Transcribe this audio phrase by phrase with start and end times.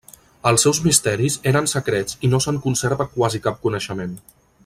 [0.51, 4.17] Els seus misteris eren secrets i no se'n conserva quasi cap coneixement.